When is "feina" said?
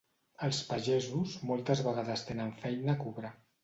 2.67-2.95